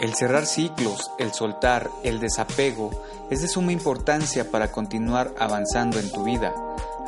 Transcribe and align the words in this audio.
El 0.00 0.14
cerrar 0.14 0.46
ciclos, 0.46 1.10
el 1.18 1.32
soltar, 1.32 1.90
el 2.04 2.20
desapego 2.20 2.90
es 3.30 3.42
de 3.42 3.48
suma 3.48 3.72
importancia 3.72 4.48
para 4.48 4.70
continuar 4.70 5.34
avanzando 5.40 5.98
en 5.98 6.12
tu 6.12 6.22
vida. 6.22 6.54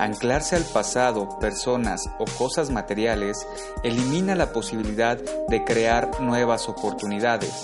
Anclarse 0.00 0.56
al 0.56 0.64
pasado, 0.64 1.38
personas 1.38 2.10
o 2.18 2.24
cosas 2.36 2.70
materiales 2.70 3.46
elimina 3.84 4.34
la 4.34 4.52
posibilidad 4.52 5.18
de 5.48 5.64
crear 5.64 6.20
nuevas 6.20 6.68
oportunidades. 6.68 7.54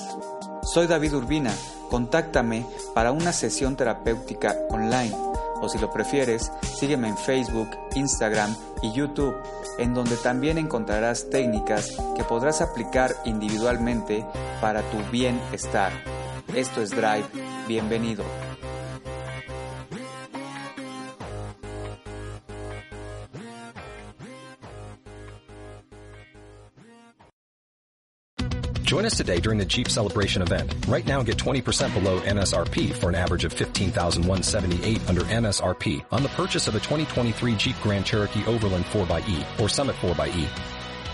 Soy 0.63 0.87
David 0.87 1.17
Urbina, 1.17 1.53
contáctame 1.91 2.65
para 2.95 3.11
una 3.11 3.33
sesión 3.33 3.75
terapéutica 3.75 4.55
online 4.71 5.17
o 5.61 5.69
si 5.69 5.79
lo 5.79 5.91
prefieres, 5.91 6.53
sígueme 6.79 7.09
en 7.09 7.17
Facebook, 7.17 7.71
Instagram 7.95 8.55
y 8.83 8.93
YouTube, 8.93 9.35
en 9.79 9.95
donde 9.95 10.17
también 10.17 10.59
encontrarás 10.59 11.31
técnicas 11.31 11.97
que 12.15 12.25
podrás 12.25 12.61
aplicar 12.61 13.17
individualmente 13.25 14.25
para 14.61 14.83
tu 14.91 14.99
bienestar. 15.11 15.93
Esto 16.55 16.81
es 16.81 16.91
Drive, 16.91 17.27
bienvenido. 17.69 18.25
Join 28.87 29.05
us 29.05 29.17
today 29.17 29.41
during 29.41 29.59
the 29.59 29.65
Jeep 29.65 29.89
Celebration 29.89 30.43
event. 30.43 30.73
Right 30.87 31.05
now 31.05 31.21
get 31.23 31.37
20% 31.37 31.93
below 31.93 32.21
MSRP 32.21 32.95
for 32.95 33.09
an 33.09 33.17
average 33.17 33.45
of 33.45 33.53
15178 33.53 35.09
under 35.09 35.23
MSRP 35.23 36.05
on 36.13 36.23
the 36.23 36.29
purchase 36.31 36.69
of 36.69 36.77
a 36.77 36.79
2023 36.79 37.57
Jeep 37.57 37.77
Grand 37.83 38.07
Cherokee 38.07 38.47
Overland 38.47 38.85
4xE 38.87 39.61
or 39.61 39.69
Summit 39.69 39.97
4xE. 39.97 40.76